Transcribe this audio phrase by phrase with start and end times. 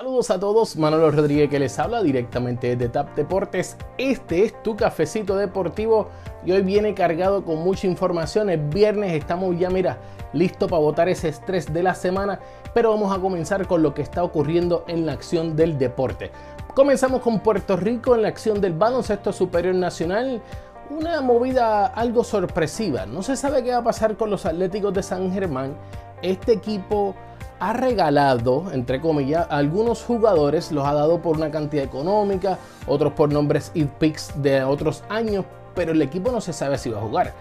[0.00, 3.76] Saludos a todos, Manolo Rodríguez que les habla directamente de TAP Deportes.
[3.98, 6.08] Este es tu cafecito deportivo
[6.42, 8.48] y hoy viene cargado con mucha información.
[8.48, 9.98] Es viernes, estamos ya, mira,
[10.32, 12.40] listo para botar ese estrés de la semana,
[12.72, 16.30] pero vamos a comenzar con lo que está ocurriendo en la acción del deporte.
[16.74, 20.40] Comenzamos con Puerto Rico en la acción del baloncesto superior nacional.
[20.88, 23.04] Una movida algo sorpresiva.
[23.04, 25.76] No se sabe qué va a pasar con los Atléticos de San Germán.
[26.22, 27.14] Este equipo
[27.60, 33.12] ha regalado, entre comillas, a algunos jugadores, los ha dado por una cantidad económica, otros
[33.12, 36.98] por nombres y picks de otros años, pero el equipo no se sabe si va
[36.98, 37.34] a jugar.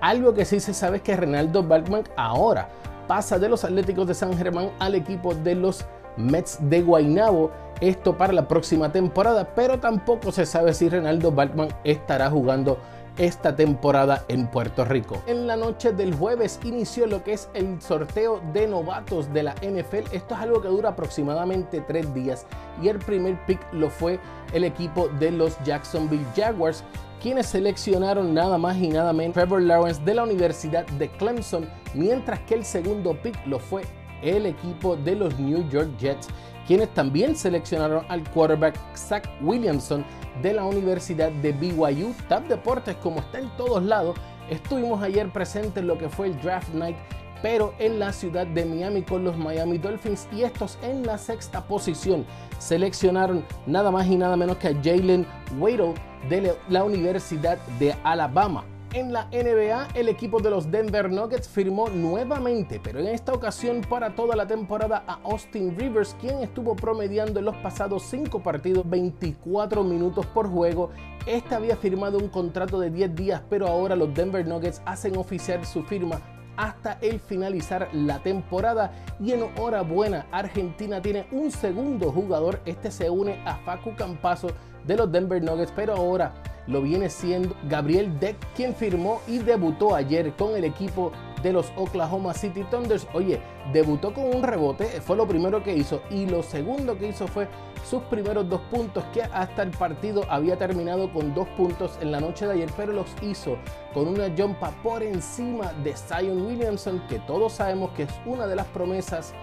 [0.00, 2.68] Algo que sí se sabe es que Renaldo Balkman ahora
[3.06, 5.84] pasa de los Atléticos de San Germán al equipo de los
[6.16, 7.50] Mets de Guaynabo.
[7.80, 12.78] Esto para la próxima temporada, pero tampoco se sabe si Renaldo Balkman estará jugando
[13.18, 15.22] esta temporada en Puerto Rico.
[15.26, 19.54] En la noche del jueves inició lo que es el sorteo de novatos de la
[19.62, 20.12] NFL.
[20.12, 22.46] Esto es algo que dura aproximadamente tres días
[22.82, 24.20] y el primer pick lo fue
[24.52, 26.84] el equipo de los Jacksonville Jaguars
[27.20, 32.40] quienes seleccionaron nada más y nada menos Trevor Lawrence de la Universidad de Clemson, mientras
[32.40, 33.82] que el segundo pick lo fue
[34.22, 36.28] el equipo de los New York Jets,
[36.66, 40.04] quienes también seleccionaron al quarterback Zach Williamson
[40.42, 42.14] de la Universidad de BYU.
[42.28, 44.16] TAP Deportes, como está en todos lados,
[44.50, 46.96] estuvimos ayer presentes en lo que fue el Draft Night,
[47.42, 51.66] pero en la ciudad de Miami con los Miami Dolphins y estos en la sexta
[51.66, 52.24] posición
[52.58, 55.26] seleccionaron nada más y nada menos que a Jalen
[55.58, 55.94] Waddle
[56.28, 61.88] de la Universidad de Alabama en la NBA, el equipo de los Denver Nuggets firmó
[61.88, 67.38] nuevamente, pero en esta ocasión para toda la temporada, a Austin Rivers, quien estuvo promediando
[67.38, 70.90] en los pasados 5 partidos 24 minutos por juego.
[71.26, 75.64] Este había firmado un contrato de 10 días, pero ahora los Denver Nuggets hacen oficial
[75.66, 76.20] su firma
[76.56, 78.92] hasta el finalizar la temporada.
[79.20, 82.60] Y enhorabuena, Argentina tiene un segundo jugador.
[82.64, 84.48] Este se une a Facu Campazo
[84.86, 86.32] de los Denver Nuggets, pero ahora
[86.66, 91.12] lo viene siendo Gabriel Deck, quien firmó y debutó ayer con el equipo
[91.42, 93.06] de los Oklahoma City Thunders.
[93.12, 93.40] Oye,
[93.72, 97.48] debutó con un rebote, fue lo primero que hizo, y lo segundo que hizo fue
[97.88, 102.20] sus primeros dos puntos, que hasta el partido había terminado con dos puntos en la
[102.20, 103.58] noche de ayer, pero los hizo
[103.94, 108.56] con una jumpa por encima de Zion Williamson, que todos sabemos que es una de
[108.56, 109.34] las promesas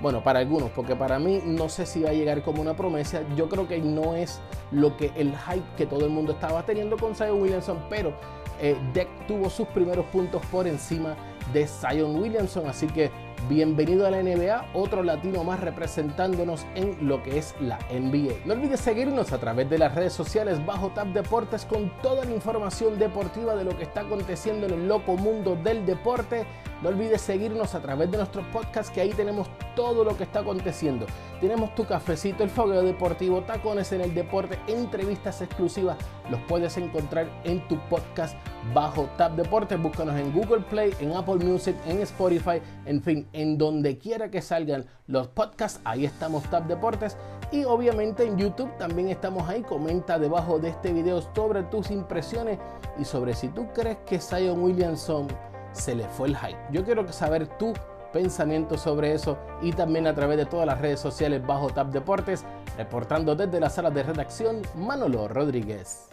[0.00, 3.22] bueno, para algunos, porque para mí no sé si va a llegar como una promesa.
[3.36, 4.40] Yo creo que no es
[4.70, 8.14] lo que el hype que todo el mundo estaba teniendo con Zion Williamson, pero
[8.60, 11.16] eh, Deck tuvo sus primeros puntos por encima
[11.52, 13.10] de Zion Williamson, así que
[13.48, 18.34] bienvenido a la NBA, otro latino más representándonos en lo que es la NBA.
[18.44, 22.32] No olvides seguirnos a través de las redes sociales bajo Tap Deportes con toda la
[22.32, 26.44] información deportiva de lo que está aconteciendo en el loco mundo del deporte.
[26.82, 30.40] No olvides seguirnos a través de nuestros podcasts que ahí tenemos todo lo que está
[30.40, 31.06] aconteciendo.
[31.40, 35.98] Tenemos tu cafecito, el fogueo deportivo, tacones en el deporte, entrevistas exclusivas.
[36.30, 38.34] Los puedes encontrar en tu podcast
[38.74, 39.80] bajo Tap Deportes.
[39.80, 44.40] Búscanos en Google Play, en Apple Music, en Spotify, en fin, en donde quiera que
[44.40, 47.16] salgan los podcasts, ahí estamos Tap Deportes.
[47.52, 49.62] Y obviamente en YouTube también estamos ahí.
[49.62, 52.58] Comenta debajo de este video sobre tus impresiones
[52.98, 55.26] y sobre si tú crees que Zion Williamson
[55.72, 56.58] se le fue el hype.
[56.70, 57.72] Yo quiero saber tu
[58.12, 62.44] pensamiento sobre eso y también a través de todas las redes sociales bajo Tap Deportes,
[62.76, 66.08] reportando desde la sala de redacción Manolo Rodríguez.